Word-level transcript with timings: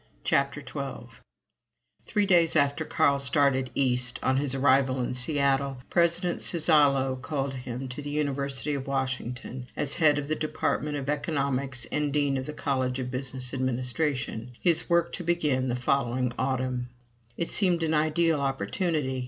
CHAPTER 0.23 0.61
XII 0.65 1.19
Three 2.07 2.25
days 2.25 2.55
after 2.55 2.83
Carl 2.85 3.19
started 3.19 3.69
east, 3.75 4.19
on 4.23 4.37
his 4.37 4.55
arrival 4.55 4.99
in 4.99 5.13
Seattle, 5.13 5.77
President 5.91 6.39
Suzzallo 6.41 7.15
called 7.21 7.53
him 7.53 7.87
to 7.89 8.01
the 8.01 8.09
University 8.09 8.73
of 8.73 8.87
Washington 8.87 9.67
as 9.77 9.93
Head 9.97 10.17
of 10.17 10.27
the 10.27 10.33
Department 10.33 10.97
of 10.97 11.07
Economics 11.07 11.85
and 11.91 12.11
Dean 12.11 12.35
of 12.39 12.47
the 12.47 12.51
College 12.53 12.97
of 12.97 13.11
Business 13.11 13.53
Administration, 13.53 14.53
his 14.59 14.89
work 14.89 15.13
to 15.13 15.23
begin 15.23 15.69
the 15.69 15.75
following 15.75 16.33
autumn. 16.35 16.89
It 17.37 17.51
seemed 17.51 17.83
an 17.83 17.93
ideal 17.93 18.41
opportunity. 18.41 19.19